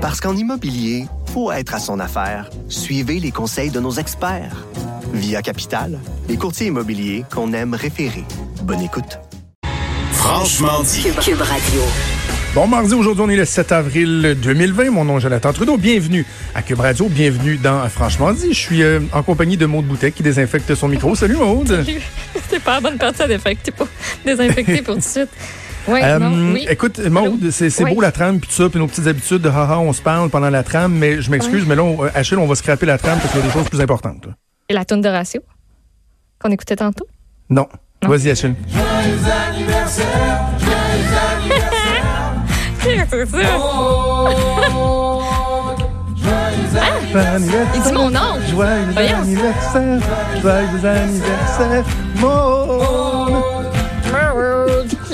Parce 0.00 0.18
qu'en 0.18 0.34
immobilier, 0.34 1.04
faut 1.26 1.52
être 1.52 1.74
à 1.74 1.78
son 1.78 2.00
affaire. 2.00 2.48
Suivez 2.70 3.20
les 3.20 3.30
conseils 3.32 3.68
de 3.68 3.80
nos 3.80 3.92
experts. 3.92 4.64
Via 5.12 5.42
Capital, 5.42 5.98
les 6.26 6.38
courtiers 6.38 6.68
immobiliers 6.68 7.26
qu'on 7.30 7.52
aime 7.52 7.74
référer. 7.74 8.24
Bonne 8.62 8.80
écoute. 8.80 9.18
Franchement 10.12 10.82
dit. 10.84 11.02
Cube 11.22 11.42
Radio. 11.42 11.82
Bon 12.54 12.66
mardi, 12.66 12.94
aujourd'hui 12.94 13.24
on 13.26 13.28
est 13.28 13.36
le 13.36 13.44
7 13.44 13.72
avril 13.72 14.38
2020. 14.42 14.90
Mon 14.90 15.04
nom 15.04 15.18
est 15.18 15.20
Jonathan 15.20 15.52
Trudeau. 15.52 15.76
Bienvenue 15.76 16.24
à 16.54 16.62
Cube 16.62 16.80
Radio, 16.80 17.06
bienvenue 17.10 17.58
dans 17.58 17.86
Franchement 17.90 18.32
dit. 18.32 18.54
Je 18.54 18.58
suis 18.58 18.82
euh, 18.82 19.00
en 19.12 19.22
compagnie 19.22 19.58
de 19.58 19.66
Maude 19.66 19.84
Boutet 19.84 20.12
qui 20.12 20.22
désinfecte 20.22 20.74
son 20.74 20.88
micro. 20.88 21.14
Salut 21.14 21.36
Maude. 21.36 21.84
C'était 22.34 22.58
pas 22.64 22.76
la 22.76 22.80
bonne 22.80 22.96
partie 22.96 23.20
à 23.20 23.28
désinfecter 23.28 23.70
pour, 23.70 23.86
désinfecter 24.24 24.80
pour 24.80 24.94
tout 24.94 25.00
de 25.00 25.04
suite. 25.04 25.28
Ouais, 25.88 26.02
Euh, 26.04 26.18
non, 26.18 26.52
oui. 26.52 26.66
Écoute, 26.68 26.98
Maude, 26.98 27.50
c'est 27.50 27.82
Oui. 27.84 27.94
beau 27.94 28.00
la 28.00 28.12
trame 28.12 28.38
puis 28.38 28.48
tout 28.48 28.54
ça, 28.62 28.68
puis 28.68 28.78
nos 28.78 28.86
petites 28.86 29.06
habitudes 29.06 29.42
de 29.42 29.48
haha, 29.48 29.78
on 29.78 29.92
se 29.92 30.02
parle 30.02 30.28
pendant 30.30 30.50
la 30.50 30.62
trame, 30.62 30.92
mais 30.92 31.20
je 31.22 31.30
m'excuse, 31.30 31.64
mais 31.66 31.74
là, 31.74 31.82
on, 31.82 32.04
euh, 32.04 32.08
Achille, 32.14 32.38
on 32.38 32.46
va 32.46 32.54
scraper 32.54 32.86
la 32.86 32.98
trame 32.98 33.18
parce 33.18 33.32
qu'il 33.32 33.40
y 33.40 33.44
a 33.44 33.46
des 33.46 33.52
choses 33.52 33.68
plus 33.68 33.80
importantes. 33.80 34.26
là. 34.26 34.32
Et 34.68 34.72
la 34.74 34.84
tourne 34.84 35.00
de 35.00 35.08
ratio 35.08 35.40
qu'on 36.40 36.50
écoutait 36.50 36.76
tantôt? 36.76 37.06
Non. 37.48 37.66
Vas-y, 38.02 38.30
Achille. 38.30 38.54
C'est 42.82 43.26
ça. 43.26 43.38
Il 47.74 47.82
dit 47.82 47.92
mon 47.92 48.10
nom. 48.10 48.38
Joyeux 48.48 48.86
Voyons. 48.92 49.16
anniversaire, 49.22 50.00
joyeux 50.40 50.84
anniversaire, 50.84 51.84
Maude. 52.16 52.69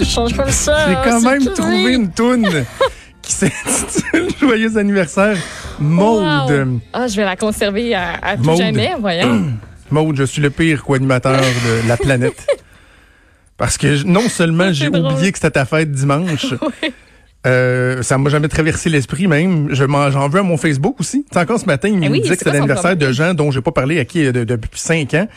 Je 0.06 0.12
change 0.12 0.36
comme 0.36 0.50
ça. 0.50 0.88
J'ai 0.88 1.10
quand 1.10 1.20
même 1.20 1.44
trouvé 1.46 1.94
une 1.94 2.10
toune 2.10 2.46
qui 3.22 3.32
s'intitule 3.32 4.28
Joyeux 4.40 4.76
anniversaire, 4.78 5.36
Maude. 5.80 6.50
Wow. 6.50 6.80
Ah, 6.92 7.08
je 7.08 7.16
vais 7.16 7.24
la 7.24 7.36
conserver 7.36 7.94
à, 7.94 8.12
à 8.22 8.36
tout 8.36 8.56
jamais, 8.56 8.92
voyons. 9.00 9.52
Maude, 9.90 10.16
je 10.16 10.24
suis 10.24 10.40
le 10.40 10.50
pire 10.50 10.84
co-animateur 10.84 11.40
de 11.40 11.88
la 11.88 11.96
planète. 11.96 12.46
Parce 13.56 13.78
que 13.78 14.04
non 14.04 14.28
seulement 14.28 14.72
j'ai 14.72 14.88
oublié 14.88 15.32
que 15.32 15.38
c'était 15.38 15.52
ta 15.52 15.64
fête 15.64 15.90
dimanche. 15.90 16.46
euh, 17.46 18.02
ça 18.02 18.18
m'a 18.18 18.28
jamais 18.30 18.48
traversé 18.48 18.90
l'esprit 18.90 19.26
même. 19.26 19.68
Je 19.70 19.84
J'en 19.86 20.28
veux 20.28 20.40
à 20.40 20.42
mon 20.42 20.56
Facebook 20.56 20.96
aussi. 21.00 21.22
Tu 21.24 21.28
sais, 21.32 21.38
encore 21.40 21.60
ce 21.60 21.66
matin, 21.66 21.88
il 21.88 22.02
Eh 22.02 22.08
me 22.08 22.12
oui, 22.14 22.20
disait 22.20 22.34
que 22.34 22.38
c'est 22.40 22.44
c'était 22.44 22.56
l'anniversaire 22.58 22.96
de 22.96 23.12
gens 23.12 23.34
dont 23.34 23.50
j'ai 23.50 23.60
pas 23.62 23.72
parlé 23.72 23.98
à 24.00 24.04
qui 24.04 24.24
euh, 24.26 24.32
de- 24.32 24.44
depuis 24.44 24.80
cinq 24.80 25.14
ans. 25.14 25.28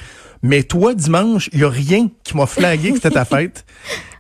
Mais 0.42 0.64
toi, 0.64 0.94
dimanche, 0.94 1.50
il 1.54 1.60
y 1.60 1.64
a 1.66 1.70
rien 1.70 2.08
qui 2.24 2.36
m'a 2.38 2.46
flagué 2.46 2.90
que 2.92 2.96
c'était 2.96 3.12
ta 3.12 3.26
fête. 3.26 3.66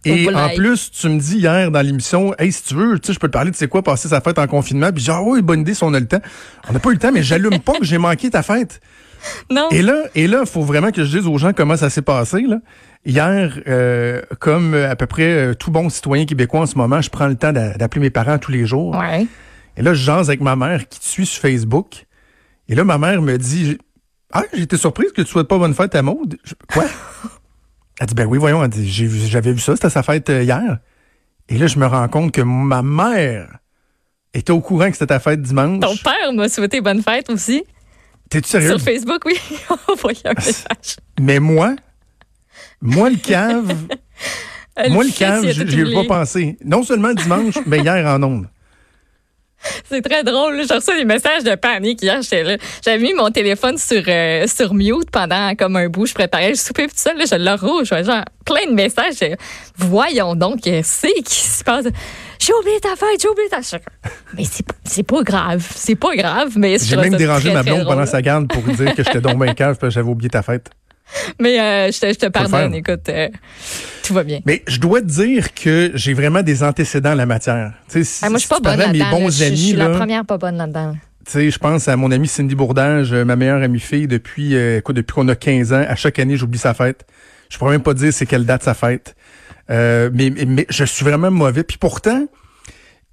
Et 0.05 0.27
en 0.29 0.31
like. 0.31 0.55
plus, 0.55 0.91
tu 0.91 1.09
me 1.09 1.19
dis 1.19 1.37
hier 1.39 1.71
dans 1.71 1.81
l'émission, 1.81 2.33
hey, 2.39 2.51
si 2.51 2.63
tu 2.63 2.75
veux, 2.75 2.99
tu 2.99 3.07
sais, 3.07 3.13
je 3.13 3.19
peux 3.19 3.27
te 3.27 3.33
parler 3.33 3.51
de 3.51 3.55
c'est 3.55 3.67
quoi 3.67 3.81
passer 3.83 4.07
sa 4.09 4.21
fête 4.21 4.37
en 4.39 4.47
confinement. 4.47 4.91
Puis 4.93 5.03
genre, 5.03 5.25
oui, 5.25 5.41
bonne 5.41 5.61
idée 5.61 5.73
si 5.73 5.83
on 5.83 5.93
a 5.93 5.99
le 5.99 6.07
temps. 6.07 6.21
On 6.69 6.73
n'a 6.73 6.79
pas 6.79 6.89
eu 6.89 6.93
le 6.93 6.99
temps, 6.99 7.11
mais 7.11 7.23
j'allume 7.23 7.59
pas 7.59 7.73
que 7.73 7.83
j'ai 7.85 7.97
manqué 7.97 8.29
ta 8.29 8.43
fête. 8.43 8.79
Non. 9.51 9.69
Et 9.71 9.81
là, 9.81 10.03
et 10.15 10.27
là, 10.27 10.45
faut 10.45 10.61
vraiment 10.61 10.91
que 10.91 11.03
je 11.03 11.17
dise 11.17 11.27
aux 11.27 11.37
gens 11.37 11.53
comment 11.53 11.75
ça 11.77 11.89
s'est 11.89 12.01
passé. 12.01 12.41
Là. 12.41 12.57
Hier, 13.05 13.59
euh, 13.67 14.21
comme 14.39 14.73
euh, 14.73 14.89
à 14.91 14.95
peu 14.95 15.05
près 15.07 15.23
euh, 15.31 15.53
tout 15.53 15.71
bon 15.71 15.89
citoyen 15.89 16.25
québécois 16.25 16.61
en 16.61 16.65
ce 16.65 16.77
moment, 16.77 17.01
je 17.01 17.09
prends 17.09 17.27
le 17.27 17.35
temps 17.35 17.51
d'a- 17.53 17.73
d'appeler 17.73 18.01
mes 18.01 18.09
parents 18.09 18.37
tous 18.37 18.51
les 18.51 18.65
jours. 18.65 18.95
Ouais. 18.97 19.25
Et 19.77 19.81
là, 19.81 19.93
je 19.93 20.03
jase 20.03 20.29
avec 20.29 20.41
ma 20.41 20.55
mère 20.55 20.87
qui 20.87 20.99
te 20.99 21.05
suit 21.05 21.25
sur 21.25 21.41
Facebook. 21.41 22.05
Et 22.67 22.75
là, 22.75 22.83
ma 22.83 22.97
mère 22.97 23.21
me 23.21 23.37
dit 23.37 23.77
Ah, 24.33 24.43
été 24.53 24.77
surprise 24.77 25.11
que 25.11 25.21
tu 25.21 25.27
souhaites 25.29 25.47
pas 25.47 25.57
bonne 25.57 25.73
fête 25.73 25.95
à 25.95 26.01
Maude. 26.01 26.37
Quoi? 26.73 26.85
Elle 27.99 28.07
dit 28.07 28.15
Ben 28.15 28.25
oui, 28.25 28.37
voyons, 28.37 28.63
elle 28.63 28.69
dit, 28.69 28.87
j'ai 28.89 29.05
vu- 29.05 29.27
j'avais 29.27 29.51
vu 29.53 29.59
ça, 29.59 29.75
c'était 29.75 29.89
sa 29.89 30.03
fête 30.03 30.29
hier. 30.29 30.79
Et 31.49 31.57
là, 31.57 31.67
je 31.67 31.79
me 31.79 31.85
rends 31.87 32.07
compte 32.07 32.31
que 32.31 32.41
ma 32.41 32.81
mère 32.83 33.57
était 34.33 34.51
au 34.51 34.61
courant 34.61 34.85
que 34.87 34.93
c'était 34.93 35.07
ta 35.07 35.19
fête 35.19 35.41
dimanche. 35.41 35.79
Ton 35.79 35.95
père 35.97 36.31
m'a 36.33 36.47
souhaité 36.47 36.79
bonne 36.81 37.01
fête 37.01 37.29
aussi. 37.31 37.63
T'es-tu 38.29 38.49
sérieux? 38.49 38.69
Sur 38.69 38.81
Facebook, 38.81 39.23
oui. 39.25 39.39
Envoyé 39.87 40.19
un 40.25 40.33
message. 40.33 40.97
Mais 41.19 41.39
moi, 41.39 41.75
moi 42.81 43.09
le 43.09 43.17
cave, 43.17 43.73
moi 44.89 45.03
le 45.03 45.11
cave, 45.11 45.49
j'y 45.67 45.81
ai 45.81 45.93
pas 45.93 46.03
pensé. 46.03 46.57
Non 46.63 46.83
seulement 46.83 47.13
dimanche, 47.13 47.55
mais 47.65 47.79
hier 47.79 48.05
en 48.05 48.21
ondes. 48.21 48.47
C'est 49.89 50.01
très 50.01 50.23
drôle. 50.23 50.61
J'ai 50.67 50.75
reçu 50.75 50.95
des 50.95 51.05
messages 51.05 51.43
de 51.43 51.55
panique 51.55 52.01
hier. 52.01 52.21
J'étais 52.21 52.43
là. 52.43 52.57
J'avais 52.83 52.99
mis 52.99 53.13
mon 53.13 53.29
téléphone 53.29 53.77
sur, 53.77 54.03
euh, 54.07 54.47
sur 54.47 54.73
mute 54.73 55.11
pendant 55.11 55.53
comme 55.55 55.75
un 55.75 55.87
bout. 55.87 56.05
Je 56.05 56.13
préparais 56.13 56.49
le 56.49 56.55
souper 56.55 56.87
tout. 56.87 57.17
Là, 57.17 57.25
je 57.29 57.35
le 57.35 57.55
rouge. 57.55 57.89
Genre, 57.89 58.23
plein 58.45 58.65
de 58.67 58.73
messages. 58.73 59.37
Voyons 59.77 60.35
donc, 60.35 60.59
c'est 60.83 61.13
qui 61.23 61.35
se 61.35 61.63
passe? 61.63 61.85
J'ai 62.39 62.53
oublié 62.53 62.79
ta 62.79 62.95
fête, 62.95 63.21
j'ai 63.21 63.27
oublié 63.27 63.49
ta 63.49 63.61
fête. 63.61 63.83
Mais 64.35 64.43
c'est, 64.85 65.03
pas 65.03 65.23
grave. 65.23 65.67
C'est 65.75 65.95
pas 65.95 66.15
grave. 66.15 66.53
Mais 66.55 66.77
J'ai 66.79 66.95
même 66.95 67.15
dérangé 67.15 67.49
très, 67.49 67.53
ma 67.53 67.63
blonde 67.63 67.85
pendant 67.85 68.05
sa 68.05 68.21
garde 68.21 68.47
pour 68.47 68.63
dire 68.63 68.95
que 68.95 69.03
j'étais 69.03 69.21
donc 69.21 69.43
bien 69.43 69.53
cave 69.53 69.77
parce 69.77 69.93
que 69.93 69.99
j'avais 69.99 70.09
oublié 70.09 70.29
ta 70.29 70.41
fête. 70.41 70.69
Mais 71.39 71.59
euh, 71.59 71.91
je 71.91 71.99
te, 71.99 72.07
je 72.07 72.13
te 72.13 72.25
pardonne. 72.27 72.73
Écoute, 72.75 73.09
euh, 73.09 73.27
tout 74.03 74.13
va 74.13 74.23
bien. 74.23 74.39
Mais 74.45 74.63
je 74.67 74.79
dois 74.79 75.01
te 75.01 75.05
dire 75.07 75.53
que 75.53 75.91
j'ai 75.95 76.13
vraiment 76.13 76.41
des 76.41 76.63
antécédents 76.63 77.11
en 77.11 77.15
la 77.15 77.25
matière. 77.25 77.73
Tu 77.87 77.99
sais, 77.99 78.03
si- 78.03 78.25
Ah, 78.25 78.29
moi, 78.29 78.37
je 78.37 78.41
suis 78.41 78.49
pas 78.49 78.59
bonne 78.59 78.77
là-dedans. 78.77 79.05
là. 79.19 79.29
Je- 79.29 79.55
suis 79.55 79.73
là, 79.73 79.87
la 79.89 79.97
première 79.97 80.25
pas 80.25 80.37
bonne 80.37 80.57
là-dedans. 80.57 80.93
tu 81.25 81.31
sais, 81.31 81.51
je 81.51 81.57
pense 81.59 81.87
à 81.87 81.95
mon 81.95 82.11
amie 82.11 82.27
Cindy 82.27 82.55
Bourdage, 82.55 83.13
euh, 83.13 83.23
ma 83.25 83.35
meilleure 83.35 83.61
amie 83.61 83.79
fille 83.79 84.07
depuis, 84.07 84.55
euh, 84.55 84.77
écoute, 84.79 84.95
depuis 84.95 85.13
qu'on 85.13 85.27
a 85.27 85.35
15 85.35 85.73
ans. 85.73 85.85
À 85.87 85.95
chaque 85.95 86.17
année, 86.19 86.37
j'oublie 86.37 86.59
sa 86.59 86.73
fête. 86.73 87.05
Je 87.49 87.57
pourrais 87.57 87.71
même 87.71 87.83
pas 87.83 87.93
dire 87.93 88.13
c'est 88.13 88.25
quelle 88.25 88.45
date 88.45 88.63
sa 88.63 88.73
fête. 88.73 89.15
Euh, 89.69 90.09
mais, 90.13 90.29
mais, 90.31 90.45
mais 90.45 90.65
je 90.69 90.83
suis 90.83 91.03
vraiment 91.05 91.29
mauvais. 91.31 91.63
Puis 91.63 91.77
pourtant, 91.77 92.25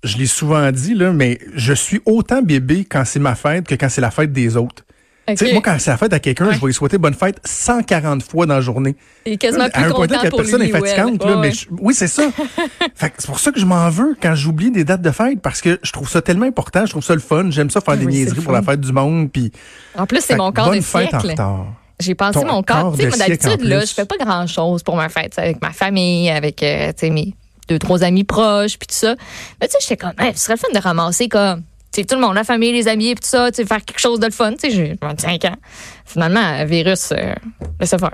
je 0.04 0.16
l'ai 0.18 0.26
souvent 0.26 0.70
dit, 0.72 0.94
là, 0.94 1.12
mais 1.12 1.38
je 1.54 1.72
suis 1.74 2.00
autant 2.06 2.40
bébé 2.42 2.86
quand 2.88 3.04
c'est 3.04 3.18
ma 3.18 3.34
fête 3.34 3.66
que 3.66 3.74
quand 3.74 3.88
c'est 3.90 4.00
la 4.00 4.10
fête 4.10 4.32
des 4.32 4.56
autres. 4.56 4.84
Ok. 5.28 5.36
Tu 5.38 5.46
sais, 5.46 5.52
moi, 5.52 5.62
quand 5.62 5.76
c'est 5.80 5.90
la 5.90 5.96
fête 5.96 6.12
à 6.12 6.20
quelqu'un, 6.20 6.46
Ouais. 6.46 6.54
je 6.54 6.60
vais 6.60 6.66
lui 6.68 6.74
souhaiter 6.74 6.98
bonne 6.98 7.14
fête 7.14 7.40
140 7.44 8.22
fois 8.22 8.46
dans 8.46 8.54
la 8.54 8.60
journée. 8.60 8.94
Est 9.24 9.36
quasiment 9.36 9.64
à 9.64 9.70
plus 9.70 9.82
un 9.82 9.90
point 9.90 10.06
content 10.06 10.18
que 10.20 10.24
la 10.24 10.30
personne 10.30 10.60
lui. 10.60 10.68
est 10.68 10.72
fatigante. 10.72 11.22
ouais. 11.24 11.28
là, 11.30 11.34
Ouais, 11.36 11.40
mais 11.48 11.52
je- 11.52 11.66
oui, 11.80 11.94
c'est 11.94 12.06
ça. 12.06 12.22
fait 12.94 13.12
c'est 13.18 13.26
pour 13.26 13.40
ça 13.40 13.50
que 13.50 13.58
je 13.58 13.66
m'en 13.66 13.90
veux 13.90 14.16
quand 14.22 14.34
j'oublie 14.36 14.70
des 14.70 14.84
dates 14.84 15.02
de 15.02 15.10
fête 15.10 15.40
parce 15.42 15.60
que 15.60 15.80
je 15.82 15.90
trouve 15.92 16.08
ça 16.08 16.22
tellement 16.22 16.46
important, 16.46 16.86
je 16.86 16.90
trouve 16.90 17.02
ça 17.04 17.14
le 17.14 17.20
fun, 17.20 17.46
j'aime 17.50 17.70
ça 17.70 17.80
faire 17.80 17.96
des 17.96 18.06
Oui, 18.06 18.12
c'est 18.12 18.18
niaiseries 18.20 18.40
pour 18.42 18.52
la 18.52 18.62
fête 18.62 18.80
du 18.80 18.92
monde. 18.92 19.30
Puis, 19.32 19.50
En 19.96 20.06
plus, 20.06 20.20
c'est 20.24 20.36
mon 20.36 20.52
corps 20.52 20.66
bonne 20.68 20.78
de 20.78 20.84
fête 20.84 21.12
en 21.14 21.18
retard. 21.18 21.66
J'ai 21.98 22.14
passé 22.14 22.38
Ton 22.40 22.46
mon 22.46 22.62
corps. 22.62 22.94
Tu 22.96 23.02
sais, 23.02 23.10
de 23.10 23.16
d'habitude, 23.18 23.62
là, 23.68 23.80
je 23.84 23.92
fais 23.94 24.04
pas 24.04 24.16
grand 24.22 24.46
chose 24.46 24.82
pour 24.82 24.96
ma 24.96 25.08
fête. 25.08 25.36
Avec 25.38 25.60
ma 25.62 25.70
famille, 25.72 26.28
avec 26.30 26.62
euh, 26.62 26.88
tu 26.88 27.06
sais, 27.06 27.10
mes 27.10 27.34
deux, 27.68 27.78
trois 27.78 28.04
amis 28.04 28.22
proches, 28.24 28.78
puis 28.78 28.86
tout 28.86 28.94
ça. 28.94 29.14
Mais 29.60 29.66
tu 29.66 29.72
sais, 29.72 29.78
j'étais 29.80 29.96
comme, 29.96 30.12
hey, 30.18 30.32
ce 30.34 30.40
serait 30.44 30.54
le 30.54 30.58
fun 30.58 30.68
de 30.72 30.78
ramasser 30.78 31.28
comme. 31.28 31.62
Tout 32.04 32.16
le 32.16 32.20
monde, 32.20 32.34
la 32.34 32.44
famille, 32.44 32.72
les 32.72 32.88
amis, 32.88 33.14
tout 33.14 33.20
ça, 33.22 33.50
tu 33.50 33.64
faire 33.64 33.84
quelque 33.84 33.98
chose 34.00 34.20
de 34.20 34.26
le 34.26 34.32
fun. 34.32 34.52
Tu 34.52 34.68
sais, 34.68 34.70
j'ai 34.70 34.96
25 35.00 35.44
ans. 35.46 35.56
Finalement, 36.04 36.64
virus, 36.64 37.12
euh, 37.12 37.34
laisse 37.80 37.90
faire. 37.90 38.10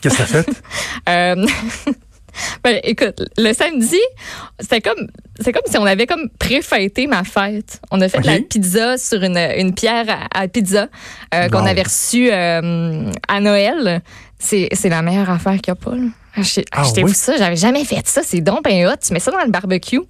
Qu'est-ce 0.00 0.16
que 0.18 0.24
ça 0.24 0.42
fait? 0.42 0.48
Euh, 1.08 1.46
ben, 2.64 2.78
écoute, 2.84 3.22
le 3.36 3.52
samedi, 3.52 3.98
c'était 4.60 4.80
comme, 4.80 5.08
c'est 5.40 5.52
comme 5.52 5.62
si 5.66 5.76
on 5.78 5.86
avait 5.86 6.06
comme 6.06 6.28
pré-fêté 6.38 7.06
ma 7.06 7.24
fête. 7.24 7.80
On 7.90 8.00
a 8.00 8.08
fait 8.08 8.18
Ok. 8.18 8.24
de 8.24 8.30
la 8.30 8.38
pizza 8.40 8.98
sur 8.98 9.22
une, 9.22 9.36
une 9.38 9.74
pierre 9.74 10.06
à, 10.08 10.40
à 10.42 10.48
pizza 10.48 10.88
euh, 11.34 11.48
qu'on 11.48 11.64
avait 11.66 11.82
reçue 11.82 12.28
euh, 12.30 13.10
à 13.26 13.40
Noël. 13.40 14.02
C'est, 14.38 14.68
la 14.84 15.02
meilleure 15.02 15.30
affaire 15.30 15.54
qu'il 15.60 15.72
n'y 15.72 15.78
a 15.80 15.82
pas. 15.82 15.94
là. 15.96 16.06
Achetez- 16.36 16.64
Ah 16.70 16.82
Achetez-vous 16.82 17.08
oui? 17.08 17.14
ça. 17.14 17.36
J'avais 17.36 17.56
jamais 17.56 17.84
fait 17.84 18.06
ça. 18.06 18.20
C'est 18.22 18.40
donc 18.40 18.62
ben 18.62 18.86
hot. 18.86 18.92
Tu 19.04 19.12
mets 19.12 19.18
ça 19.20 19.32
dans 19.32 19.42
le 19.44 19.50
barbecue. 19.50 20.00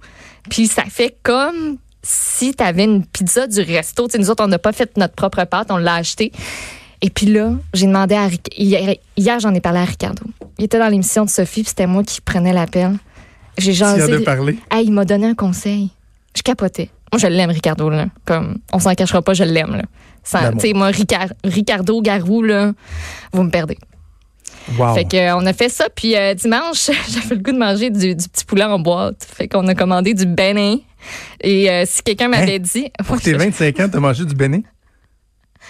Puis 0.49 0.67
ça 0.67 0.83
fait 0.83 1.15
comme 1.23 1.77
si 2.01 2.53
tu 2.53 2.63
avais 2.63 2.85
une 2.85 3.05
pizza 3.05 3.47
du 3.47 3.61
resto. 3.61 4.07
Tu 4.07 4.13
sais, 4.13 4.17
nous 4.19 4.29
autres, 4.29 4.43
on 4.43 4.47
n'a 4.47 4.59
pas 4.59 4.71
fait 4.71 4.95
notre 4.97 5.13
propre 5.15 5.43
pâte. 5.45 5.67
On 5.71 5.77
l'a 5.77 5.95
acheté. 5.95 6.31
Et 7.01 7.09
puis 7.09 7.27
là, 7.27 7.51
j'ai 7.73 7.87
demandé 7.87 8.15
à 8.15 8.27
hier, 8.57 8.95
hier, 9.15 9.39
j'en 9.39 9.53
ai 9.53 9.61
parlé 9.61 9.79
à 9.79 9.85
Ricardo. 9.85 10.23
Il 10.57 10.65
était 10.65 10.79
dans 10.79 10.89
l'émission 10.89 11.23
de 11.23 11.29
Sophie, 11.29 11.61
puis 11.61 11.69
c'était 11.69 11.87
moi 11.87 12.03
qui 12.03 12.19
prenais 12.21 12.51
l'appel. 12.51 12.97
J'ai 13.57 13.73
jasé. 13.73 14.19
parlé? 14.23 14.57
Hey, 14.71 14.85
il 14.85 14.91
m'a 14.91 15.05
donné 15.05 15.27
un 15.27 15.33
conseil. 15.35 15.89
Je 16.35 16.41
capotais. 16.41 16.89
Moi, 17.11 17.19
je 17.19 17.27
l'aime, 17.27 17.49
Ricardo. 17.49 17.89
Là. 17.89 18.07
Comme, 18.25 18.59
on 18.71 18.79
s'en 18.79 18.93
cachera 18.95 19.21
pas, 19.21 19.33
je 19.33 19.43
l'aime. 19.43 19.81
sais, 20.59 20.73
moi, 20.73 20.91
Ricard- 20.91 21.33
Ricardo 21.43 22.01
Garou, 22.01 22.43
là, 22.43 22.73
vous 23.31 23.43
me 23.43 23.49
perdez. 23.49 23.77
Wow. 24.77 24.93
Fait 24.93 25.05
que, 25.05 25.33
on 25.33 25.45
a 25.45 25.53
fait 25.53 25.69
ça, 25.69 25.87
puis 25.93 26.15
euh, 26.15 26.33
dimanche, 26.35 26.89
j'avais 27.09 27.35
le 27.35 27.41
goût 27.41 27.51
de 27.51 27.57
manger 27.57 27.89
du, 27.89 28.13
du 28.15 28.27
petit 28.29 28.45
poulet 28.45 28.65
en 28.65 28.77
boîte. 28.77 29.25
Fait 29.25 29.47
qu'on 29.47 29.67
a 29.67 29.73
commandé 29.75 30.13
du 30.13 30.25
bénin. 30.25 30.77
Et 31.41 31.69
euh, 31.69 31.83
si 31.85 32.01
quelqu'un 32.03 32.27
m'avait 32.27 32.59
dit. 32.59 32.91
Pour 33.05 33.19
tes 33.21 33.33
25 33.33 33.79
ans, 33.79 33.89
t'as 33.91 33.99
mangé 33.99 34.25
du 34.25 34.35
béné? 34.35 34.63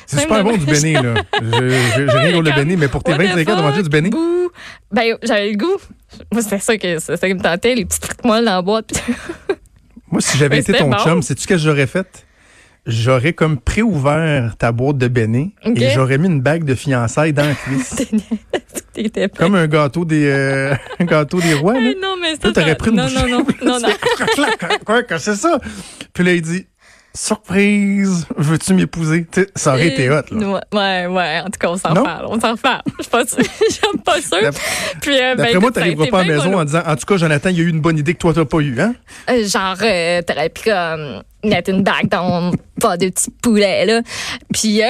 C'est 0.06 0.22
super 0.22 0.44
bon 0.44 0.58
du 0.58 0.66
béné, 0.66 0.94
là. 0.94 1.16
Je- 1.42 1.46
je- 2.08 2.18
rien 2.18 2.42
le 2.42 2.52
béné, 2.56 2.76
mais 2.76 2.88
pour 2.88 3.04
tes 3.04 3.12
What 3.12 3.18
the 3.20 3.22
25 3.36 3.50
ans, 3.50 3.56
t'as 3.56 3.62
mangé 3.62 3.84
du? 3.84 4.10
Bouh. 4.10 4.50
Ben, 4.92 5.16
j'avais 5.22 5.52
le 5.52 5.58
goût. 5.58 5.78
Moi, 6.32 6.42
c'était 6.42 6.60
ça, 6.60 6.78
que, 6.78 7.00
ça 7.00 7.16
qui 7.18 7.34
me 7.34 7.40
tentait, 7.42 7.76
les 7.76 7.86
petites 7.86 8.06
frites 8.06 8.24
molles 8.26 8.46
dans 8.46 8.56
la 8.56 8.62
boîte. 8.62 8.92
Moi, 10.12 10.22
si 10.22 10.38
j'avais 10.38 10.60
été 10.60 10.74
ton 10.74 10.92
chum, 10.98 11.22
sais-tu 11.22 11.44
ce 11.44 11.48
que 11.48 11.58
j'aurais 11.58 11.86
fait? 11.88 12.26
J'aurais 12.88 13.34
comme 13.34 13.60
préouvert 13.60 14.56
ta 14.58 14.72
boîte 14.72 14.98
de 14.98 15.08
béné 15.08 15.54
Ok. 15.66 15.80
et 15.80 15.90
j'aurais 15.92 16.18
mis 16.18 16.28
une 16.28 16.42
bague 16.42 16.64
de 16.64 16.74
fiançailles 16.74 17.34
dans 17.34 17.46
la 17.46 17.54
cuisse. 17.54 18.08
T'étais 19.04 19.28
prêt. 19.30 19.46
comme 19.46 19.56
un 19.56 19.68
gâteau 19.68 20.04
des, 20.06 20.26
euh, 20.26 20.74
un 21.00 21.06
gâteau 21.06 21.40
des 21.40 21.54
rois, 21.54 21.74
là. 21.74 21.94
Non, 22.02 22.16
mais 22.22 22.32
ça, 22.34 22.42
Toi, 22.42 22.54
t'aurais 22.54 22.76
pris 22.76 22.90
une 22.90 22.98
non, 22.98 23.10
non, 23.10 23.28
non, 23.28 23.46
non, 23.64 23.80
non. 23.80 23.90
Quoi, 24.86 25.04
que 25.04 25.18
c'est 25.18 25.36
ça? 25.36 25.60
Puis 26.14 26.24
là, 26.24 26.34
il 26.34 26.42
dit, 26.42 26.68
surprise, 27.14 28.26
veux-tu 28.38 28.74
m'épouser? 28.74 29.28
Ça 29.56 29.74
aurait 29.74 29.88
été 29.88 30.10
hot, 30.10 30.22
là. 30.32 30.62
Ouais, 30.74 31.08
ouais, 31.08 31.40
en 31.42 31.46
tout 31.46 31.60
cas, 31.60 31.70
on 31.70 31.78
s'en 31.78 31.94
parle. 31.94 32.26
On 32.28 32.40
s'en 32.40 32.56
parle. 32.56 32.82
Je 32.98 33.04
suis 33.04 33.10
pas 33.12 33.26
sûre. 33.26 33.40
Pas 34.06 34.22
sûre. 34.22 34.52
Puis, 35.02 35.16
euh, 35.16 35.36
ben, 35.36 35.38
D'après 35.38 35.54
moi, 35.60 35.72
ça 35.74 35.80
a 35.80 35.84
t'arriveras 35.84 36.08
pas 36.08 36.20
à 36.20 36.24
la 36.24 36.34
maison 36.34 36.58
en 36.58 36.64
disant, 36.66 36.82
en 36.86 36.96
tout 36.96 37.06
cas, 37.06 37.18
Jonathan, 37.18 37.50
il 37.50 37.58
y 37.58 37.60
a 37.60 37.64
eu 37.64 37.70
une 37.70 37.82
bonne 37.82 37.98
idée 37.98 38.14
que 38.14 38.20
toi, 38.20 38.34
t'as 38.34 38.46
pas 38.46 38.60
eu, 38.60 38.80
hein? 38.80 38.94
Euh, 39.30 39.48
Genre, 39.48 39.78
euh, 39.82 40.22
t'aurais 40.22 40.50
pu 40.50 40.70
comme 40.70 41.22
mettre 41.44 41.70
une 41.70 41.84
bague 41.84 42.10
dans 42.10 42.52
pas 42.82 42.98
de 42.98 43.10
petits 43.10 43.32
poulets, 43.42 43.86
là. 43.86 44.02
Puis 44.54 44.82
euh, 44.84 44.88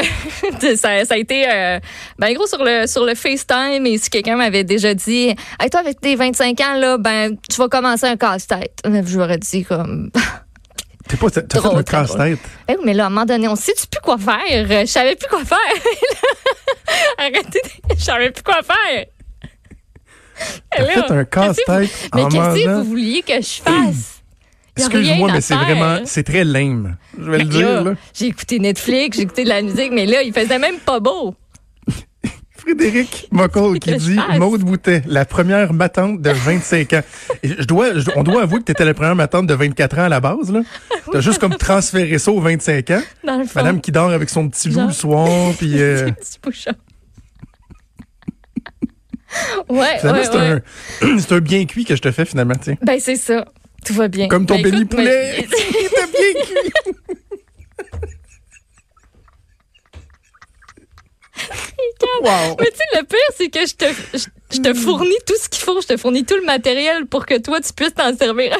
ça, 0.75 1.05
ça 1.05 1.13
a 1.13 1.17
été 1.17 1.45
euh, 1.47 1.79
ben 2.17 2.33
gros 2.33 2.47
sur 2.47 2.63
le 2.63 2.87
sur 2.87 3.05
le 3.05 3.15
FaceTime 3.15 3.85
et 3.85 3.97
si 3.97 4.09
quelqu'un 4.09 4.35
m'avait 4.35 4.63
déjà 4.63 4.93
dit 4.93 5.35
Hey, 5.59 5.69
toi 5.71 5.81
avec 5.81 5.99
tes 6.01 6.15
25 6.15 6.59
ans 6.61 6.77
là, 6.79 6.97
ben 6.97 7.35
tu 7.49 7.57
vas 7.57 7.67
commencer 7.67 8.05
un 8.05 8.17
casse-tête. 8.17 8.79
Euh, 8.85 9.01
Je 9.05 9.15
lui 9.15 9.23
aurais 9.23 9.37
dit 9.37 9.63
comme 9.63 10.11
T'es 11.09 11.17
pas, 11.17 11.29
t'as 11.31 11.59
fait 11.61 11.67
un 11.67 11.83
casse-tête. 11.83 12.39
Eh 12.67 12.75
mais 12.85 12.93
là, 12.93 13.05
à 13.05 13.07
un 13.07 13.09
moment 13.09 13.25
donné, 13.25 13.47
on 13.47 13.55
sait 13.55 13.73
plus 13.73 13.99
quoi 14.01 14.17
faire? 14.19 14.37
Euh, 14.71 14.81
Je 14.81 14.85
savais 14.85 15.15
plus 15.15 15.27
quoi 15.27 15.43
faire. 15.43 15.57
Arrêtez, 17.17 17.61
je 17.97 18.03
savais 18.03 18.29
plus 18.31 18.43
quoi 18.43 18.59
faire. 18.61 19.05
T'as 20.71 20.83
Là, 20.83 20.87
fait 21.07 21.11
un 21.11 21.25
casse-tête 21.25 22.09
Mais 22.13 22.21
en 22.21 22.29
qu'est-ce 22.29 22.63
que 22.63 22.75
vous 22.75 22.83
vouliez 22.83 23.23
que 23.23 23.33
je 23.41 23.61
fasse? 23.61 24.21
Excuse-moi, 24.77 25.31
mais 25.33 25.41
c'est 25.41 25.55
vraiment, 25.55 25.97
c'est 26.05 26.23
très 26.23 26.43
lame. 26.45 26.95
Je 27.19 27.23
vais 27.29 27.39
le 27.39 27.43
Mais 27.45 27.49
dire, 27.49 27.67
là, 27.69 27.81
là. 27.81 27.93
J'ai 28.13 28.27
écouté 28.27 28.59
Netflix, 28.59 29.17
j'ai 29.17 29.23
écouté 29.23 29.43
de 29.45 29.49
la 29.49 29.61
musique, 29.63 29.91
mais 29.91 30.05
là, 30.05 30.21
il 30.21 30.31
faisait 30.31 30.59
même 30.59 30.77
pas 30.77 30.99
beau. 30.99 31.33
Frédéric 32.61 33.27
Mockel 33.31 33.79
qui 33.79 33.95
dit. 33.95 34.19
Maude 34.37 34.61
Boutet, 34.61 35.01
la 35.07 35.25
première 35.25 35.73
matante 35.73 36.21
de 36.21 36.29
25 36.29 36.93
ans. 36.93 37.01
Et 37.43 37.49
je 37.49 37.63
dois, 37.63 37.95
je- 37.97 38.11
on 38.15 38.23
doit 38.23 38.43
avouer 38.43 38.59
que 38.59 38.65
tu 38.65 38.71
étais 38.71 38.85
la 38.85 38.93
première 38.93 39.15
matante 39.15 39.47
de 39.47 39.53
24 39.53 39.99
ans 39.99 40.03
à 40.03 40.09
la 40.09 40.19
base. 40.19 40.51
là. 40.51 40.61
T'as 41.11 41.21
juste 41.21 41.39
comme 41.39 41.55
transféré 41.55 42.17
ça 42.19 42.31
aux 42.31 42.41
25 42.41 42.91
ans. 42.91 43.01
Dans 43.23 43.37
le 43.37 43.45
fond. 43.45 43.51
Madame 43.55 43.81
qui 43.81 43.91
dort 43.91 44.11
avec 44.11 44.29
son 44.29 44.47
petit 44.49 44.71
Genre. 44.71 44.87
le 44.87 44.93
soir, 44.93 45.53
puis 45.57 45.73
euh, 45.81 46.09
bouchons. 46.43 46.71
ouais, 49.69 49.77
ouais, 49.77 49.97
c'est 50.01 50.11
ouais. 50.37 50.61
un, 51.01 51.35
un 51.35 51.39
bien 51.39 51.65
cuit 51.65 51.85
que 51.85 51.95
je 51.95 52.01
te 52.01 52.11
fais 52.11 52.25
finalement, 52.25 52.55
tiens. 52.61 52.75
Ben, 52.81 52.99
c'est 52.99 53.15
ça. 53.15 53.45
Tout 53.85 53.93
va 53.93 54.07
bien. 54.07 54.27
Comme 54.27 54.45
ton 54.45 54.55
Ben, 54.55 54.63
béni 54.71 54.85
poulet. 54.85 55.35
Il 55.37 55.43
était 55.45 55.55
bien 56.11 56.43
cuit. 56.43 56.93
Wow. 62.21 62.55
Mais 62.59 62.65
tu 62.67 62.77
sais, 62.77 62.99
le 62.99 63.03
pire, 63.05 63.19
c'est 63.35 63.49
que 63.49 63.59
je 63.65 63.73
te, 63.75 64.17
je, 64.17 64.25
je 64.55 64.61
te 64.61 64.73
fournis 64.73 65.17
tout 65.25 65.33
ce 65.41 65.49
qu'il 65.49 65.63
faut. 65.63 65.79
Je 65.81 65.87
te 65.87 65.97
fournis 65.97 66.23
tout 66.25 66.35
le 66.35 66.45
matériel 66.45 67.05
pour 67.05 67.25
que 67.25 67.37
toi, 67.39 67.59
tu 67.61 67.73
puisses 67.73 67.93
t'en 67.93 68.15
servir. 68.15 68.55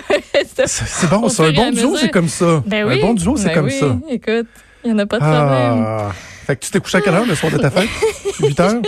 C'est 0.66 1.10
bon, 1.10 1.30
c'est 1.30 1.44
un 1.44 1.52
et 1.52 1.60
à 1.60 1.64
bon 1.66 1.72
duo, 1.72 1.98
c'est 1.98 2.10
comme 2.10 2.28
ça. 2.30 2.62
ben 2.66 2.86
oui. 2.88 3.00
Un 3.00 3.02
bon 3.08 3.14
duo, 3.14 3.38
c'est 3.38 3.46
Ben 3.48 3.54
comme 3.56 3.66
oui. 3.66 3.80
ça. 3.80 3.98
Écoute, 4.10 4.48
il 4.84 4.92
n'y 4.92 4.96
en 4.96 5.00
a 5.00 5.06
pas 5.06 5.18
de 5.18 5.24
problème. 5.24 5.86
Ah. 5.88 6.12
Fait 6.48 6.56
que 6.56 6.66
tu 6.66 6.72
t'es 6.72 6.80
couché 6.80 6.98
à 6.98 7.02
quelle 7.02 7.14
heure 7.14 7.26
le 7.26 7.36
soir 7.36 7.52
de 7.52 7.58
ta 7.60 7.70
fête? 7.70 7.90
8 8.40 8.60
heures? 8.60 8.82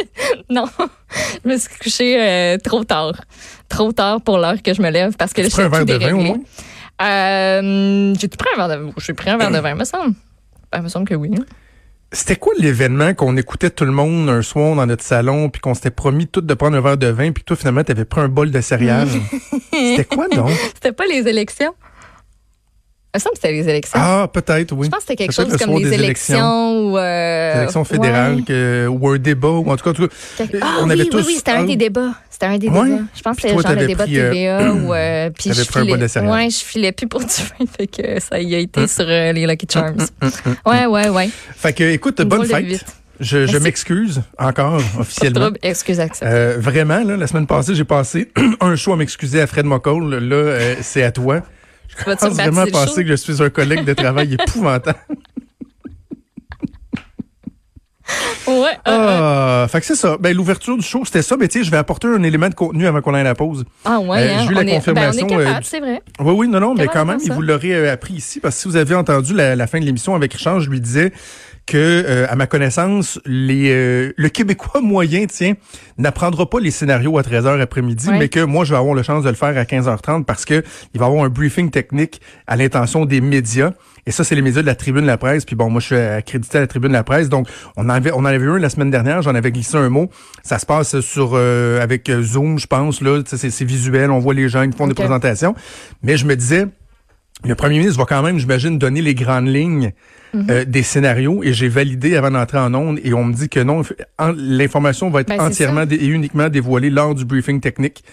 Non, 0.49 0.65
je 1.43 1.49
me 1.49 1.57
suis 1.57 1.69
couchée 1.81 2.17
euh, 2.19 2.57
trop 2.57 2.83
tard. 2.83 3.13
Trop 3.69 3.91
tard 3.91 4.19
pour 4.21 4.37
l'heure 4.39 4.61
que 4.63 4.73
je 4.73 4.81
me 4.81 4.89
lève 4.89 5.15
parce 5.15 5.31
que 5.31 5.41
là, 5.41 5.47
un 5.57 5.69
verre 5.69 5.85
de 5.85 5.93
vin 5.93 6.13
au 6.13 6.19
moins? 6.21 6.37
Euh, 7.01 8.13
J'ai 8.19 8.27
pris 8.27 8.49
un 8.55 8.67
verre 8.67 8.77
de 8.79 8.91
J'ai 8.97 9.13
pris 9.13 9.29
un 9.29 9.37
verre 9.37 9.51
de 9.51 9.59
vin, 9.59 9.75
me 9.75 9.83
semble. 9.85 10.15
Ben, 10.71 10.81
me 10.81 10.87
semble 10.89 11.07
que 11.07 11.15
oui. 11.15 11.31
C'était 12.13 12.35
quoi 12.35 12.53
l'événement 12.57 13.13
qu'on 13.13 13.37
écoutait 13.37 13.69
tout 13.69 13.85
le 13.85 13.91
monde 13.91 14.27
un 14.29 14.41
soir 14.41 14.75
dans 14.75 14.85
notre 14.85 15.03
salon, 15.03 15.49
puis 15.49 15.61
qu'on 15.61 15.73
s'était 15.73 15.91
promis 15.91 16.27
tout 16.27 16.41
de 16.41 16.53
prendre 16.53 16.75
un 16.75 16.81
verre 16.81 16.97
de 16.97 17.07
vin, 17.07 17.31
puis 17.31 17.43
toi, 17.43 17.55
finalement, 17.55 17.85
t'avais 17.85 18.03
pris 18.03 18.19
un 18.19 18.27
bol 18.27 18.51
de 18.51 18.59
céréales? 18.59 19.07
C'était 19.71 20.03
quoi, 20.03 20.27
donc? 20.27 20.49
C'était 20.73 20.91
pas 20.91 21.05
les 21.05 21.25
élections? 21.29 21.73
Il 23.13 23.17
me 23.17 23.19
semble 23.19 23.33
que 23.33 23.41
c'était 23.41 23.51
les 23.53 23.67
élections. 23.67 23.99
Ah, 24.01 24.29
peut-être, 24.31 24.71
oui. 24.73 24.85
je 24.85 24.89
pense 24.89 24.99
que 24.99 25.07
c'était 25.09 25.15
quelque 25.27 25.33
chose 25.33 25.57
comme 25.57 25.75
les 25.77 25.83
des 25.83 25.93
élections 25.95 26.79
ou... 26.91 26.97
Euh, 26.97 27.53
Des 27.53 27.59
élections 27.59 27.83
fédérales, 27.83 28.35
ouais. 28.35 28.43
que, 28.43 28.87
ou 28.87 29.09
un 29.09 29.17
débat, 29.17 29.49
ou 29.49 29.69
en 29.69 29.75
tout 29.75 29.83
cas, 29.83 29.89
en 29.89 29.93
tout 29.93 30.07
cas, 30.07 30.13
Quelque- 30.37 30.55
euh, 30.55 30.59
Ah 30.63 30.77
on 30.79 30.85
oui, 30.85 30.91
avait 30.93 31.03
oui, 31.03 31.09
tous... 31.09 31.27
oui, 31.27 31.33
c'était 31.35 31.51
un 31.51 31.65
des 31.65 31.75
débats. 31.75 32.13
C'était 32.29 32.45
un 32.45 32.57
des 32.57 32.69
Ouais. 32.69 32.85
débats. 32.85 33.01
Je 33.13 33.21
pense 33.21 33.35
que 33.35 33.41
c'était 33.41 33.61
genre 33.61 33.71
le 33.75 33.85
débat 33.87 34.05
de 34.07 34.15
euh, 34.17 34.31
TVA 34.31 34.73
ou... 34.73 34.93
Euh, 34.93 35.29
puis 35.37 35.51
je 35.53 35.63
pris 35.65 35.79
un 35.81 35.85
filais, 35.85 36.07
céréales. 36.07 36.33
ouais, 36.33 36.49
je 36.49 36.57
filais 36.63 36.91
plus 36.93 37.07
pour 37.07 37.19
du 37.19 37.25
vin, 37.25 37.65
fait 37.77 37.87
que 37.87 38.19
ça 38.21 38.39
y 38.39 38.55
a 38.55 38.59
Hum. 38.59 38.63
été 38.63 38.87
sur 38.87 39.05
euh, 39.05 39.33
les 39.33 39.45
Lucky 39.45 39.67
Charms. 39.69 39.97
Ouais, 40.65 40.85
ouais, 40.85 41.09
ouais. 41.09 41.29
Fait 41.57 41.73
que, 41.73 41.83
écoute, 41.83 42.21
bonne 42.21 42.45
fête. 42.45 42.85
Je, 43.19 43.57
m'excuse 43.57 44.21
encore 44.39 44.81
officiellement. 44.99 45.41
trouble. 45.41 45.59
Excuse. 45.61 45.99
Euh, 46.23 46.55
vraiment, 46.59 47.03
là, 47.03 47.17
la 47.17 47.27
semaine 47.27 47.45
passée, 47.45 47.75
j'ai 47.75 47.83
passé 47.83 48.31
un 48.61 48.75
show 48.77 48.93
à 48.93 48.95
m'excuser 48.95 49.41
à 49.41 49.47
Fred 49.47 49.65
Mockel. 49.65 49.99
Là, 50.09 50.35
euh, 50.35 50.75
c'est 50.81 51.03
à 51.03 51.11
toi. 51.11 51.41
Je 51.97 52.03
pense 52.03 52.19
vraiment 52.33 52.61
rebaptiser 52.61 52.65
le 52.65 52.71
penser 52.71 53.03
que 53.03 53.09
je 53.09 53.15
suis 53.15 53.43
un 53.43 53.49
collègue 53.49 53.83
de 53.85 53.93
travail 53.93 54.33
épouvantable. 54.39 54.99
Ouais, 58.47 58.71
ah, 58.83 58.91
ah. 58.91 59.63
Ah, 59.63 59.67
fait 59.69 59.79
que 59.79 59.85
c'est 59.85 59.95
ça. 59.95 60.17
Ben, 60.19 60.35
l'ouverture 60.35 60.75
du 60.75 60.83
show, 60.83 61.03
c'était 61.05 61.21
ça. 61.21 61.37
Mais 61.37 61.47
tu 61.47 61.59
sais, 61.59 61.65
je 61.65 61.71
vais 61.71 61.77
apporter 61.77 62.07
un 62.07 62.21
élément 62.23 62.49
de 62.49 62.55
contenu 62.55 62.85
avant 62.87 63.01
qu'on 63.01 63.13
aille 63.13 63.21
à 63.21 63.25
la 63.25 63.35
pause. 63.35 63.63
Ah 63.85 63.99
ouais, 63.99 64.17
Euh, 64.19 64.35
hein, 64.35 64.45
j'ai 64.45 64.51
eu 64.51 64.55
la 64.55 64.61
on 64.61 64.65
est- 64.65 64.73
confirmation, 64.75 65.27
Ben, 65.27 65.35
on 65.35 65.39
est 65.39 65.45
euh, 65.47 65.59
c'est 65.61 65.79
vrai. 65.79 66.01
Oui, 66.19 66.33
oui, 66.35 66.47
non, 66.49 66.59
non, 66.59 66.73
mais 66.75 66.87
quand 66.87 67.05
même, 67.05 67.19
il 67.23 67.31
vous 67.31 67.41
l'aurait 67.41 67.71
euh, 67.71 67.93
appris 67.93 68.15
ici, 68.15 68.39
parce 68.39 68.55
que 68.55 68.61
si 68.63 68.67
vous 68.67 68.75
avez 68.75 68.95
entendu 68.95 69.33
la, 69.33 69.55
la 69.55 69.67
fin 69.67 69.79
de 69.79 69.85
l'émission 69.85 70.15
avec 70.15 70.33
Richard, 70.33 70.59
je 70.59 70.69
lui 70.69 70.81
disais 70.81 71.13
que, 71.71 71.77
euh, 71.77 72.25
à 72.29 72.35
ma 72.35 72.47
connaissance, 72.47 73.17
les, 73.25 73.71
euh, 73.71 74.11
le 74.17 74.27
Québécois 74.27 74.81
moyen, 74.81 75.25
tiens, 75.25 75.53
n'apprendra 75.97 76.49
pas 76.49 76.59
les 76.59 76.69
scénarios 76.69 77.17
à 77.17 77.21
13h 77.21 77.61
après-midi, 77.61 78.09
mais 78.11 78.27
que 78.27 78.41
moi, 78.41 78.65
je 78.65 78.71
vais 78.71 78.77
avoir 78.77 78.93
la 78.93 79.03
chance 79.03 79.23
de 79.23 79.29
le 79.29 79.35
faire 79.35 79.57
à 79.57 79.63
15h30 79.63 80.25
parce 80.25 80.43
que 80.43 80.63
il 80.93 80.99
va 80.99 81.05
y 81.05 81.09
avoir 81.09 81.23
un 81.23 81.29
briefing 81.29 81.71
technique 81.71 82.19
à 82.45 82.57
l'intention 82.57 83.05
des 83.05 83.21
médias. 83.21 83.71
Et 84.05 84.11
ça, 84.11 84.25
c'est 84.25 84.35
les 84.35 84.41
médias 84.41 84.61
de 84.61 84.67
la 84.67 84.75
Tribune 84.75 85.03
de 85.03 85.07
la 85.07 85.17
Presse. 85.17 85.45
Puis 85.45 85.55
bon, 85.55 85.69
moi, 85.69 85.79
je 85.79 85.85
suis 85.85 85.95
accrédité 85.95 86.57
à 86.57 86.61
la 86.61 86.67
Tribune 86.67 86.89
de 86.89 86.97
la 86.97 87.05
Presse. 87.05 87.29
Donc, 87.29 87.47
on 87.77 87.85
en 87.85 87.89
avait, 87.89 88.11
on 88.11 88.17
en 88.19 88.25
avait 88.25 88.43
eu 88.43 88.49
un 88.49 88.59
la 88.59 88.69
semaine 88.69 88.91
dernière. 88.91 89.21
J'en 89.21 89.35
avais 89.35 89.51
glissé 89.51 89.77
un 89.77 89.89
mot. 89.89 90.09
Ça 90.43 90.59
se 90.59 90.65
passe 90.65 90.99
sur 90.99 91.31
euh, 91.35 91.81
avec 91.81 92.09
euh, 92.09 92.21
Zoom, 92.21 92.59
je 92.59 92.67
pense. 92.67 92.99
Là, 93.01 93.21
c'est 93.25 93.49
c'est 93.49 93.65
visuel. 93.65 94.11
On 94.11 94.19
voit 94.19 94.33
les 94.33 94.49
gens 94.49 94.67
qui 94.67 94.75
font 94.75 94.87
des 94.87 94.93
présentations. 94.93 95.55
Mais 96.03 96.17
je 96.17 96.25
me 96.25 96.35
disais, 96.35 96.67
le 97.43 97.55
premier 97.55 97.79
ministre 97.79 97.97
va 97.99 98.05
quand 98.05 98.21
même, 98.21 98.37
j'imagine, 98.37 98.77
donner 98.77 99.01
les 99.01 99.15
grandes 99.15 99.47
lignes 99.47 99.91
Mhm. 100.33 100.47
euh, 100.49 100.63
des 100.63 100.81
scénarios 100.81 101.43
et 101.43 101.51
j'ai 101.51 101.67
validé 101.67 102.15
avant 102.15 102.31
d'entrer 102.31 102.57
en 102.57 102.73
onde 102.73 102.99
et 103.03 103.13
on 103.13 103.25
me 103.25 103.33
dit 103.33 103.49
que 103.49 103.59
non, 103.59 103.81
l'information 104.37 105.09
va 105.09 105.21
être 105.21 105.27
Ben, 105.27 105.41
entièrement 105.41 105.83
et 105.89 106.05
uniquement 106.07 106.47
dévoilée 106.47 106.89
lors 106.89 107.15
du 107.15 107.25
briefing 107.25 107.59
technique 107.59 108.03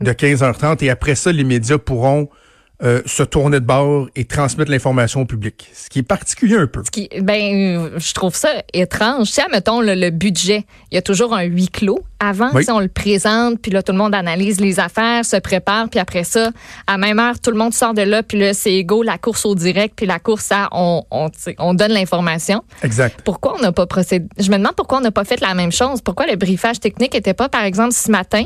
de 0.00 0.12
15h30 0.12 0.84
et 0.84 0.90
après 0.90 1.16
ça, 1.16 1.32
les 1.32 1.42
médias 1.42 1.78
pourront 1.78 2.28
euh, 2.82 3.00
se 3.06 3.22
tourner 3.22 3.58
de 3.60 3.64
bord 3.64 4.08
et 4.16 4.24
transmettre 4.26 4.70
l'information 4.70 5.22
au 5.22 5.24
public. 5.24 5.68
Ce 5.72 5.88
qui 5.88 6.00
est 6.00 6.02
particulier 6.02 6.56
un 6.56 6.66
peu. 6.66 6.82
Qui, 6.82 7.08
ben, 7.22 7.90
je 7.96 8.12
trouve 8.12 8.34
ça 8.36 8.50
étrange. 8.74 9.28
Tu 9.28 9.32
sais, 9.34 9.42
mettons 9.50 9.80
le, 9.80 9.94
le 9.94 10.10
budget. 10.10 10.64
Il 10.90 10.96
y 10.96 10.98
a 10.98 11.02
toujours 11.02 11.34
un 11.34 11.42
huis 11.44 11.68
clos. 11.68 11.98
Avant, 12.18 12.48
Oui. 12.54 12.64
sais, 12.64 12.72
on 12.72 12.80
le 12.80 12.88
présente, 12.88 13.60
puis 13.60 13.70
là, 13.70 13.82
tout 13.82 13.92
le 13.92 13.98
monde 13.98 14.14
analyse 14.14 14.58
les 14.58 14.80
affaires, 14.80 15.22
se 15.22 15.36
prépare, 15.36 15.90
puis 15.90 16.00
après 16.00 16.24
ça, 16.24 16.50
à 16.86 16.96
même 16.96 17.18
heure, 17.18 17.38
tout 17.38 17.50
le 17.50 17.58
monde 17.58 17.74
sort 17.74 17.92
de 17.92 18.00
là, 18.00 18.22
puis 18.22 18.38
là, 18.38 18.54
c'est 18.54 18.72
égaux 18.72 19.02
la 19.02 19.18
course 19.18 19.44
au 19.44 19.54
direct, 19.54 19.92
puis 19.96 20.06
la 20.06 20.18
course 20.18 20.50
à 20.50 20.70
on, 20.72 21.02
on, 21.10 21.28
on 21.58 21.74
donne 21.74 21.92
l'information. 21.92 22.62
Exact. 22.82 23.20
Pourquoi 23.22 23.56
on 23.58 23.60
n'a 23.60 23.70
pas 23.72 23.84
procédé? 23.86 24.26
Je 24.38 24.50
me 24.50 24.56
demande 24.56 24.74
pourquoi 24.74 24.96
on 24.96 25.02
n'a 25.02 25.10
pas 25.10 25.24
fait 25.24 25.40
la 25.42 25.52
même 25.52 25.72
chose? 25.72 26.00
Pourquoi 26.00 26.26
le 26.26 26.36
briefage 26.36 26.80
technique 26.80 27.14
était 27.14 27.34
pas, 27.34 27.50
par 27.50 27.64
exemple, 27.64 27.92
ce 27.92 28.10
matin? 28.10 28.44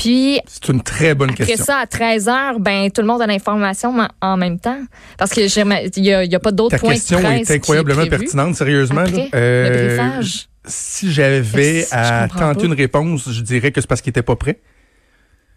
Puis 0.00 0.40
C'est 0.46 0.68
une 0.68 0.80
très 0.82 1.14
bonne 1.16 1.30
après 1.30 1.44
question. 1.44 1.64
ça, 1.64 1.78
à 1.78 1.86
13 1.86 2.28
heures, 2.28 2.60
ben 2.60 2.88
tout 2.90 3.00
le 3.00 3.06
monde 3.08 3.20
a 3.20 3.26
l'information 3.26 3.92
ma- 3.92 4.10
en 4.20 4.36
même 4.36 4.60
temps. 4.60 4.78
Parce 5.18 5.32
que 5.32 5.40
il 5.40 6.04
y 6.04 6.34
a, 6.34 6.38
pas 6.38 6.52
d'autres 6.52 6.76
Ta 6.76 6.78
points 6.78 6.92
question 6.92 7.18
de 7.18 7.24
presse 7.24 7.40
est 7.42 7.44
qui 7.46 7.52
incroyablement 7.54 8.06
prévu. 8.06 8.10
pertinente, 8.24 8.54
sérieusement. 8.54 9.00
Après, 9.00 9.28
Euh, 9.34 9.68
le 9.70 9.86
briefage. 9.96 10.48
Si 10.64 11.10
j'avais 11.12 11.80
Je 11.82 11.86
à 11.94 12.28
tenter 12.28 12.60
pas. 12.60 12.66
une 12.66 12.74
réponse, 12.74 13.28
je 13.32 13.40
dirais 13.42 13.72
que 13.72 13.80
c'est 13.80 13.86
parce 13.88 14.00
qu'il 14.00 14.10
était 14.10 14.22
pas 14.22 14.36
prêt. 14.36 14.60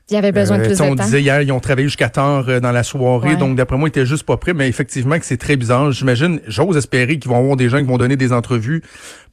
Il 0.09 0.15
y 0.15 0.17
avait 0.17 0.31
besoin 0.33 0.57
de 0.57 0.63
Euh, 0.63 0.65
plus 0.65 0.75
sais, 0.75 0.83
de 0.85 0.89
on 0.89 0.95
temps. 0.95 1.03
disait 1.05 1.21
hier, 1.21 1.41
ils 1.41 1.51
ont 1.53 1.59
travaillé 1.61 1.87
jusqu'à 1.87 2.09
tard 2.09 2.45
euh, 2.49 2.59
dans 2.59 2.71
la 2.73 2.83
soirée, 2.83 3.29
Ouais. 3.29 3.35
donc 3.37 3.55
d'après 3.55 3.77
moi, 3.77 3.87
ils 3.87 3.91
étaient 3.91 4.05
juste 4.05 4.23
pas 4.23 4.35
prêts, 4.35 4.53
mais 4.53 4.67
effectivement 4.67 5.17
que 5.19 5.25
c'est 5.25 5.37
très 5.37 5.55
bizarre. 5.55 5.91
J'imagine, 5.91 6.41
j'ose 6.47 6.75
espérer 6.75 7.17
qu'ils 7.19 7.29
vont 7.31 7.37
avoir 7.37 7.55
des 7.55 7.69
gens 7.69 7.77
qui 7.77 7.85
vont 7.85 7.97
donner 7.97 8.17
des 8.17 8.33
entrevues 8.33 8.81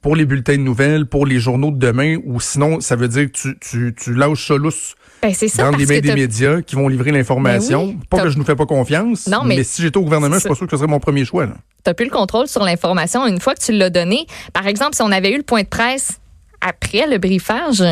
pour 0.01 0.15
les 0.15 0.23
bulletins 0.25 0.55
de 0.55 0.61
nouvelles, 0.61 1.05
pour 1.05 1.25
les 1.25 1.39
journaux 1.39 1.71
de 1.71 1.77
demain, 1.79 2.17
ou 2.23 2.39
sinon, 2.39 2.79
ça 2.79 2.95
veut 2.95 3.07
dire 3.09 3.25
que 3.25 3.31
tu, 3.37 3.57
tu, 3.59 3.93
tu 3.97 4.13
lâches 4.13 4.47
ça 4.47 4.55
lousse 4.55 4.95
Ben, 5.21 5.33
c'est 5.33 5.47
ça, 5.49 5.63
dans 5.63 5.71
parce 5.71 5.83
les 5.83 5.95
mains 5.95 5.99
des 6.01 6.13
médias 6.15 6.61
qui 6.61 6.75
vont 6.75 6.87
livrer 6.87 7.11
l'information. 7.11 7.87
Ben 7.87 7.93
oui, 7.93 7.99
pas 8.09 8.21
que 8.23 8.29
je 8.29 8.37
nous 8.37 8.45
fais 8.45 8.55
pas 8.55 8.65
confiance, 8.65 9.27
Non, 9.27 9.43
mais- 9.43 9.63
si 9.63 9.81
j'étais 9.81 9.97
au 9.97 10.03
gouvernement, 10.03 10.35
je 10.35 10.39
suis 10.41 10.49
pas 10.49 10.55
sûr 10.55 10.65
que 10.65 10.71
ce 10.71 10.77
serait 10.77 10.87
mon 10.87 10.99
premier 10.99 11.25
choix. 11.25 11.47
tu 11.85 11.93
plus 11.93 12.05
le 12.05 12.11
contrôle 12.11 12.47
sur 12.47 12.63
l'information 12.63 13.25
une 13.27 13.39
fois 13.39 13.53
que 13.55 13.61
tu 13.61 13.71
l'as 13.73 13.89
donné. 13.89 14.25
Par 14.53 14.67
exemple, 14.67 14.95
si 14.95 15.01
on 15.01 15.11
avait 15.11 15.31
eu 15.31 15.37
le 15.37 15.43
point 15.43 15.63
de 15.63 15.67
presse 15.67 16.19
après 16.61 17.07
le 17.07 17.17
briefage, 17.17 17.83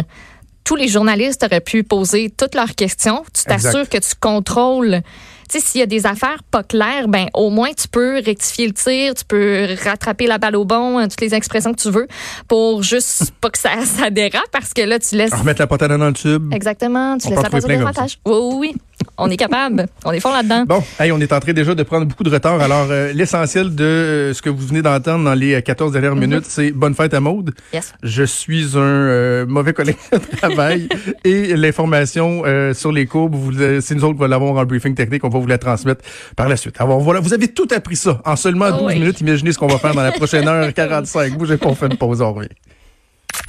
tous 0.68 0.76
les 0.76 0.90
journalistes 0.90 1.44
auraient 1.44 1.62
pu 1.62 1.84
poser 1.84 2.30
toutes 2.30 2.54
leurs 2.54 2.76
questions. 2.76 3.24
Tu 3.34 3.46
t'assures 3.46 3.88
que 3.88 3.98
tu 3.98 4.16
contrôles. 4.20 5.02
Tu 5.50 5.62
sais, 5.62 5.66
s'il 5.66 5.80
y 5.80 5.84
a 5.84 5.86
des 5.86 6.06
affaires 6.06 6.44
pas 6.44 6.62
claires, 6.62 7.08
ben 7.08 7.28
au 7.34 7.50
moins 7.50 7.72
tu 7.72 7.88
peux 7.88 8.16
rectifier 8.16 8.68
le 8.68 8.74
tir, 8.74 9.14
tu 9.14 9.24
peux 9.24 9.66
rattraper 9.82 10.28
la 10.28 10.40
balle 10.40 10.58
au 10.58 10.66
bon, 10.66 10.98
hein, 10.98 11.08
toutes 11.08 11.22
les 11.22 11.34
expressions 11.34 11.72
que 11.74 11.82
tu 11.82 11.90
veux, 11.90 12.06
pour 12.50 12.84
juste 12.84 13.32
pas 13.40 13.50
que 13.50 13.58
ça, 13.58 13.70
ça 13.86 14.10
dérape, 14.10 14.52
parce 14.52 14.74
que 14.74 14.82
là 14.82 15.00
tu 15.00 15.16
laisses 15.16 15.34
Remettre 15.34 15.62
la 15.62 15.68
patate 15.68 15.92
dans 15.92 16.08
le 16.08 16.12
tube. 16.12 16.54
exactement, 16.54 17.18
tu 17.18 17.28
On 17.28 17.30
laisses 17.30 17.44
la 17.44 17.50
place 17.50 17.64
au 17.64 17.68
dérampage. 17.70 18.20
Oui, 18.26 18.34
oui, 18.36 18.56
oui. 18.60 18.76
On 19.18 19.30
est 19.30 19.38
capable. 19.38 19.88
On 20.06 20.12
est 20.12 20.20
fort 20.20 20.32
là-dedans. 20.34 20.66
Bon, 20.68 20.84
hey, 21.00 21.12
on 21.12 21.20
est 21.20 21.34
en 21.34 21.40
train 21.40 21.54
déjà 21.54 21.74
de 21.74 21.84
prendre 21.84 22.06
beaucoup 22.06 22.24
de 22.24 22.30
retard. 22.30 22.62
Alors, 22.62 22.88
euh, 22.92 23.12
l'essentiel 23.14 23.74
de 23.74 23.84
euh, 23.84 24.34
ce 24.34 24.42
que 24.42 24.50
vous 24.50 24.66
venez 24.68 24.82
d'entendre 24.82 25.26
dans 25.26 25.34
les 25.34 25.62
14 25.62 25.92
dernières 25.92 26.16
minutes, 26.16 26.46
c'est 26.48 26.72
bonne 26.72 26.94
fête 26.94 27.14
à 27.14 27.20
Maude. 27.20 27.54
Yes. 27.74 27.94
Je 28.04 28.24
suis 28.24 28.76
un 28.76 28.80
euh, 28.80 29.46
mauvais 29.48 29.74
collègue 29.74 29.98
de 30.12 30.38
travail 30.38 30.88
et 31.24 31.56
l'information 31.56 32.44
euh, 32.46 32.74
sur 32.74 32.92
les 32.92 33.06
courbes, 33.08 33.36
vous, 33.36 33.60
euh, 33.60 33.82
c'est 33.82 33.96
nous 33.96 34.04
autres 34.04 34.14
qui 34.14 34.20
va 34.22 34.28
l'avoir 34.28 34.54
en 34.56 34.66
briefing 34.66 34.94
technique. 34.94 35.24
On 35.24 35.30
va 35.30 35.40
vous 35.40 35.48
la 35.48 35.58
transmettre 35.58 36.02
par 36.36 36.48
la 36.48 36.58
suite. 36.58 36.80
Alors 36.80 37.00
voilà, 37.00 37.20
vous 37.20 37.34
avez 37.34 37.48
tout 37.48 37.68
appris 37.76 37.96
ça 37.96 38.22
en 38.24 38.36
seulement 38.36 38.68
Oh 38.70 38.80
12 38.80 38.88
oui. 38.88 39.00
minutes. 39.00 39.22
Imaginez 39.22 39.52
ce 39.52 39.58
qu'on 39.58 39.68
va 39.68 39.80
faire 39.80 39.96
dans 39.96 40.04
la 40.04 40.12
prochaine 40.12 40.48
heure 40.48 40.72
45. 40.74 41.38
Bougez 41.38 41.58
pas, 41.58 41.70
on 41.70 41.76
fait 41.76 41.88
une 41.88 41.98
pause, 41.98 42.22
on 42.22 42.34
revient. 42.34 42.50